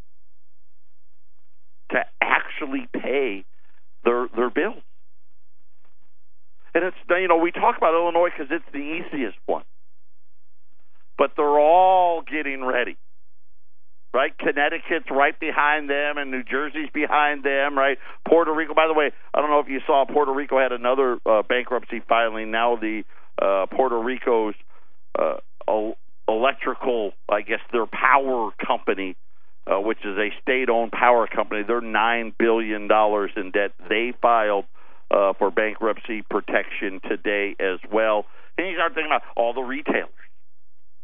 [1.91, 3.43] to actually pay
[4.05, 4.81] their their bills.
[6.73, 9.63] And it's you know we talk about Illinois because it's the easiest one,
[11.17, 12.97] but they're all getting ready.
[14.13, 17.75] Right, Connecticut's right behind them, and New Jersey's behind them.
[17.75, 17.97] Right,
[18.27, 18.75] Puerto Rico.
[18.75, 21.99] By the way, I don't know if you saw Puerto Rico had another uh, bankruptcy
[22.07, 22.51] filing.
[22.51, 23.03] Now the
[23.41, 24.53] uh, Puerto Rico's
[25.17, 25.37] uh,
[26.27, 29.15] electrical, I guess their power company,
[29.65, 33.71] uh, which is a state-owned power company, they're nine billion dollars in debt.
[33.89, 34.65] They filed
[35.09, 38.25] uh, for bankruptcy protection today as well.
[38.59, 40.11] And you start thinking about all the retailers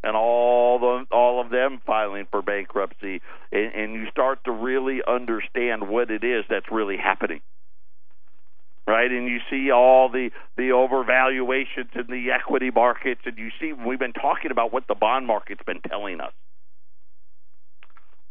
[0.04, 3.22] and all the all of them filing for bankruptcy,
[3.52, 7.42] and, and you start to really understand what it is that's really happening.
[8.88, 13.74] Right, and you see all the the overvaluations in the equity markets, and you see
[13.74, 16.34] we've been talking about what the bond market's been telling us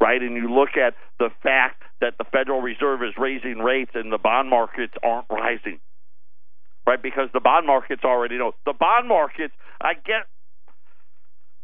[0.01, 0.21] right?
[0.23, 4.19] And you look at the fact that the Federal Reserve is raising rates and the
[4.19, 5.81] bond markets aren't rising,
[6.87, 7.03] right?
[7.03, 8.53] Because the bond markets already know.
[8.65, 10.27] The bond markets, I get,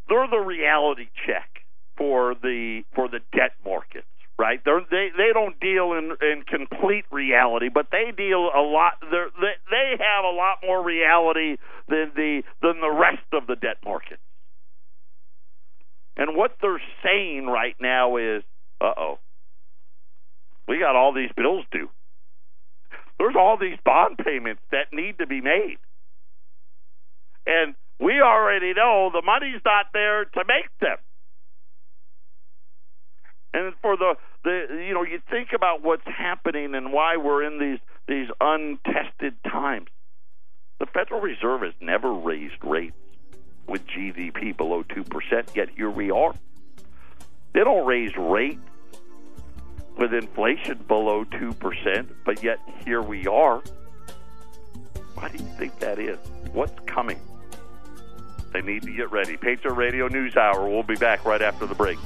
[0.08, 1.64] they're the reality check
[1.96, 4.06] for the for the debt markets,
[4.38, 4.60] right?
[4.64, 8.94] They're, they they don't deal in in complete reality, but they deal a lot.
[9.00, 11.56] They they have a lot more reality
[11.88, 14.22] than the than the rest of the debt markets.
[16.16, 18.42] And what they're saying right now is,
[18.80, 19.18] uh oh,
[20.68, 21.88] we got all these bills due.
[23.18, 25.78] There's all these bond payments that need to be made.
[27.46, 30.96] And we already know the money's not there to make them.
[33.52, 37.58] And for the, the you know, you think about what's happening and why we're in
[37.58, 37.78] these
[38.08, 39.88] these untested times.
[40.80, 42.96] The Federal Reserve has never raised rates
[43.66, 46.34] with GDP below 2%, yet here we are.
[47.54, 48.60] They don't raise rates
[49.96, 53.62] with inflation below 2%, but yet here we are.
[55.14, 56.18] Why do you think that is?
[56.52, 57.20] What's coming?
[58.54, 59.36] They need to get ready.
[59.36, 60.68] Patriot Radio News Hour.
[60.68, 61.98] We'll be back right after the break.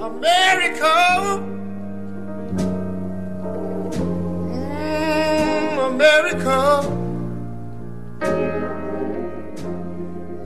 [0.00, 1.38] America.
[4.50, 6.82] Mm, America.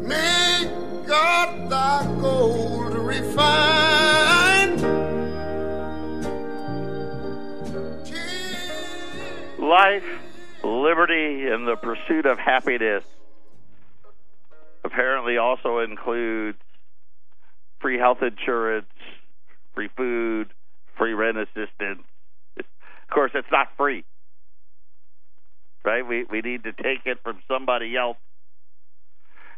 [0.02, 0.70] May
[1.06, 2.85] God thy gold
[9.76, 10.04] Life,
[10.64, 13.04] liberty, and the pursuit of happiness
[14.82, 16.56] apparently also includes
[17.80, 18.86] free health insurance,
[19.74, 20.48] free food,
[20.96, 22.04] free rent assistance.
[22.56, 22.64] Of
[23.10, 24.06] course, it's not free,
[25.84, 26.06] right?
[26.06, 28.16] We we need to take it from somebody else,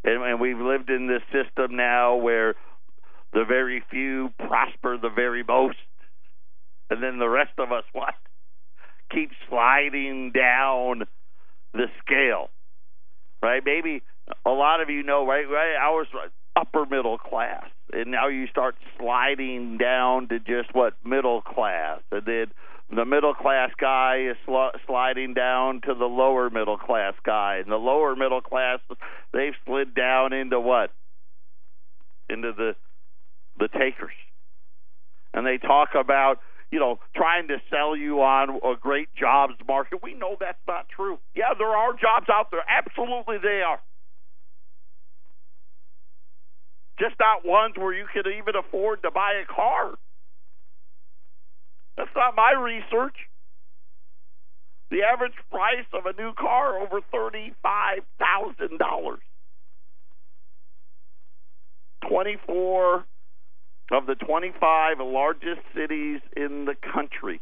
[0.03, 2.55] and, and we've lived in this system now where
[3.31, 5.77] the very few prosper the very most,
[6.89, 8.15] and then the rest of us what
[9.11, 11.05] keep sliding down
[11.73, 12.49] the scale,
[13.41, 13.61] right?
[13.63, 14.01] Maybe
[14.45, 15.45] a lot of you know, right?
[15.45, 16.07] Right, I was
[16.55, 22.25] upper middle class, and now you start sliding down to just what middle class, and
[22.25, 22.45] then
[22.95, 27.71] the middle class guy is sl- sliding down to the lower middle class guy, and
[27.71, 28.79] the lower middle class
[29.33, 30.91] they've slid down into what?
[32.29, 32.75] Into the
[33.59, 34.13] the takers,
[35.33, 36.39] and they talk about
[36.71, 40.01] you know trying to sell you on a great jobs market.
[40.03, 41.19] We know that's not true.
[41.35, 42.63] Yeah, there are jobs out there.
[42.69, 43.79] Absolutely, they are.
[46.99, 49.95] just not ones where you could even afford to buy a car.
[51.97, 53.15] That's not my research.
[54.91, 59.19] The average price of a new car over thirty-five thousand dollars.
[62.07, 63.05] Twenty-four
[63.91, 67.41] of the twenty-five largest cities in the country.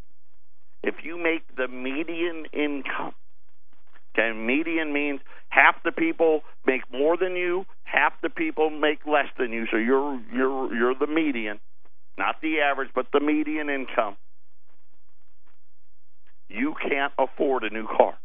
[0.83, 3.13] If you make the median income
[4.17, 5.19] Okay, median means
[5.49, 9.65] half the people make more than you, half the people make less than you.
[9.69, 11.59] So you're you're you're the median,
[12.17, 14.17] not the average, but the median income.
[16.49, 18.17] You can't afford a new car.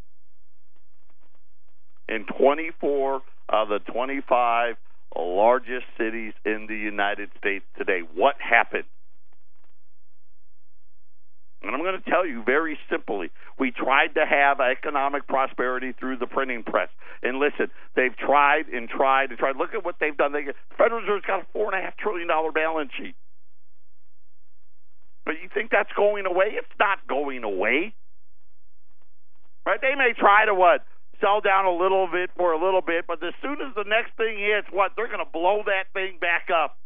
[2.09, 4.77] In 24 of the 25
[5.21, 8.85] largest cities in the United States today, what happened?
[11.63, 16.17] And I'm going to tell you very simply we tried to have economic prosperity through
[16.17, 16.89] the printing press.
[17.23, 19.57] And listen, they've tried and tried and tried.
[19.57, 20.33] Look at what they've done.
[20.33, 23.15] The Federal Reserve's got a $4.5 trillion balance sheet.
[25.25, 26.47] But you think that's going away?
[26.59, 27.95] It's not going away.
[29.65, 29.81] Right?
[29.81, 30.85] They may try to what?
[31.23, 34.17] Sell down a little bit for a little bit, but as soon as the next
[34.17, 34.93] thing hits, what?
[34.97, 36.77] They're going to blow that thing back up.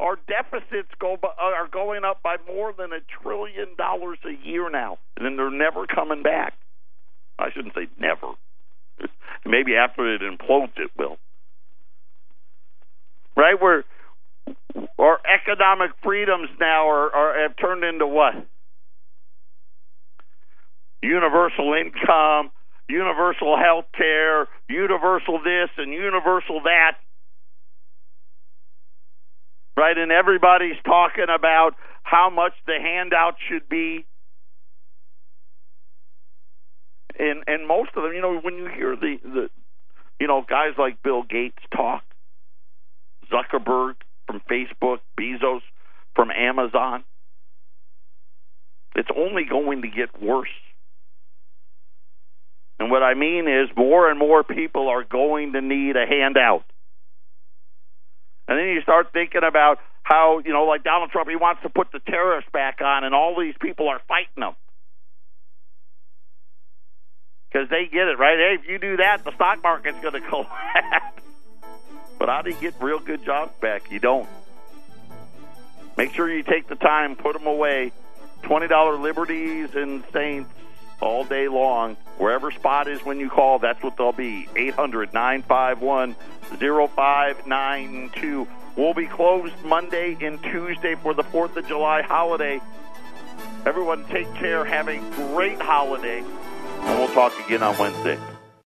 [0.00, 4.70] Our deficits go uh, are going up by more than a trillion dollars a year
[4.70, 6.54] now, and then they're never coming back.
[7.38, 8.32] I shouldn't say never.
[9.44, 11.18] Maybe after it implodes, it will.
[13.36, 13.60] Right?
[13.60, 13.84] Where
[14.98, 18.34] our economic freedoms now are, are have turned into what?
[21.06, 22.50] Universal income,
[22.88, 26.96] universal health care, universal this and universal that
[29.76, 29.96] right?
[29.96, 34.06] And everybody's talking about how much the handout should be.
[37.18, 39.50] And and most of them, you know, when you hear the the
[40.20, 42.02] you know, guys like Bill Gates talk,
[43.30, 43.94] Zuckerberg
[44.26, 45.60] from Facebook, Bezos
[46.14, 47.04] from Amazon,
[48.94, 50.48] it's only going to get worse.
[52.78, 56.64] And what I mean is more and more people are going to need a handout.
[58.48, 61.68] And then you start thinking about how, you know, like Donald Trump, he wants to
[61.68, 64.54] put the tariffs back on, and all these people are fighting him.
[67.48, 68.38] Because they get it, right?
[68.38, 71.22] Hey, if you do that, the stock market's going to collapse.
[72.18, 73.90] but how do you get real good jobs back?
[73.90, 74.28] You don't.
[75.96, 77.92] Make sure you take the time, put them away.
[78.42, 80.50] $20 liberties and saints
[81.00, 81.96] all day long.
[82.18, 84.48] Wherever spot is when you call, that's what they'll be.
[84.56, 88.48] 800 951 0592.
[88.76, 92.60] We'll be closed Monday and Tuesday for the 4th of July holiday.
[93.64, 94.64] Everyone take care.
[94.64, 94.98] Have a
[95.32, 96.20] great holiday.
[96.20, 98.18] And we'll talk again on Wednesday.